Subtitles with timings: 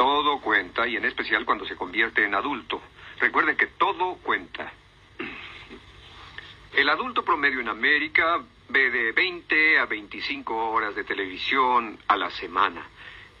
[0.00, 2.80] Todo cuenta, y en especial cuando se convierte en adulto.
[3.18, 4.72] Recuerden que todo cuenta.
[6.72, 12.30] El adulto promedio en América ve de 20 a 25 horas de televisión a la
[12.30, 12.82] semana.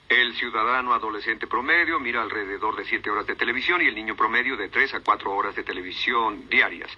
[0.06, 4.54] El ciudadano adolescente promedio mira alrededor de 7 horas de televisión y el niño promedio
[4.58, 6.90] de 3 a 4 horas de televisión diarias.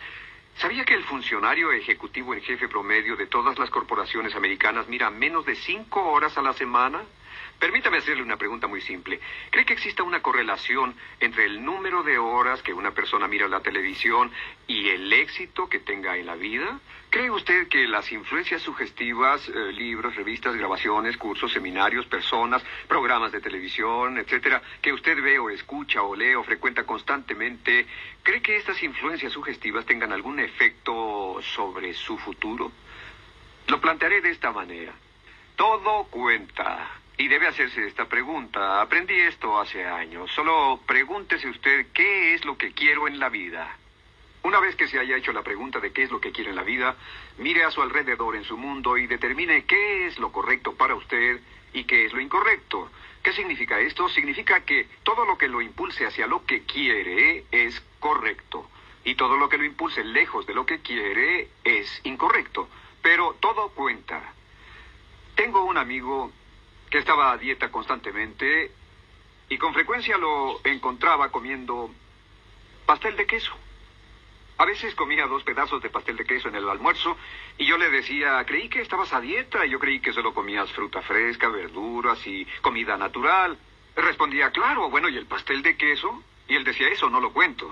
[0.57, 5.45] ¿Sabía que el funcionario ejecutivo en jefe promedio de todas las corporaciones americanas mira menos
[5.45, 7.03] de 5 horas a la semana?
[7.63, 9.21] Permítame hacerle una pregunta muy simple.
[9.51, 13.61] ¿Cree que exista una correlación entre el número de horas que una persona mira la
[13.61, 14.33] televisión
[14.67, 16.81] y el éxito que tenga en la vida?
[17.09, 23.41] ¿Cree usted que las influencias sugestivas, eh, libros, revistas, grabaciones, cursos, seminarios, personas, programas de
[23.41, 27.87] televisión, etcétera, que usted ve o escucha o lee o frecuenta constantemente,
[28.25, 32.73] ¿cree que estas influencias sugestivas tengan algún efecto sobre su futuro?
[33.69, 34.93] Lo plantearé de esta manera.
[35.57, 36.91] Todo cuenta.
[37.17, 38.81] Y debe hacerse esta pregunta.
[38.81, 40.31] Aprendí esto hace años.
[40.33, 43.77] Solo pregúntese usted qué es lo que quiero en la vida.
[44.43, 46.57] Una vez que se haya hecho la pregunta de qué es lo que quiere en
[46.57, 46.97] la vida,
[47.39, 51.41] mire a su alrededor en su mundo y determine qué es lo correcto para usted
[51.73, 52.91] y qué es lo incorrecto.
[53.23, 54.09] ¿Qué significa esto?
[54.09, 58.69] Significa que todo lo que lo impulse hacia lo que quiere es correcto
[59.05, 62.69] y todo lo que lo impulse lejos de lo que quiere es incorrecto.
[63.03, 64.35] Pero todo cuenta.
[65.35, 66.31] Tengo un amigo
[66.91, 68.71] que estaba a dieta constantemente
[69.49, 71.91] y con frecuencia lo encontraba comiendo
[72.87, 73.53] pastel de queso.
[74.59, 77.17] A veces comía dos pedazos de pastel de queso en el almuerzo
[77.59, 81.03] y yo le decía, creí que estabas a dieta, yo creí que solo comías fruta
[81.03, 83.59] fresca, verduras y comida natural.
[83.97, 86.23] Respondía, claro, bueno, ¿y el pastel de queso?
[86.47, 87.69] Y él decía, eso no lo cuento.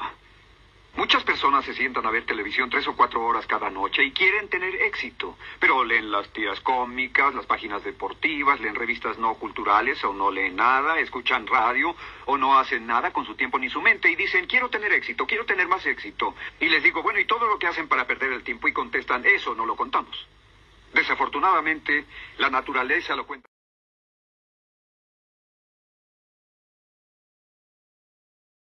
[0.96, 4.48] Muchas personas se sientan a ver televisión tres o cuatro horas cada noche y quieren
[4.48, 10.12] tener éxito, pero leen las tiras cómicas, las páginas deportivas, leen revistas no culturales o
[10.12, 11.94] no leen nada, escuchan radio
[12.26, 15.26] o no hacen nada con su tiempo ni su mente y dicen quiero tener éxito,
[15.26, 16.34] quiero tener más éxito.
[16.58, 18.66] Y les digo, bueno, ¿y todo lo que hacen para perder el tiempo?
[18.68, 20.26] Y contestan, eso no lo contamos.
[20.92, 22.04] Desafortunadamente,
[22.38, 23.49] la naturaleza lo cuenta.